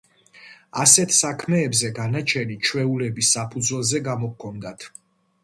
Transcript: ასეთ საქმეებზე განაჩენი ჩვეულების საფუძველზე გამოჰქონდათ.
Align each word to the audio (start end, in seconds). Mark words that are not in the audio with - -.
ასეთ 0.83 1.13
საქმეებზე 1.17 1.91
განაჩენი 1.99 2.57
ჩვეულების 2.71 3.31
საფუძველზე 3.37 4.03
გამოჰქონდათ. 4.11 4.91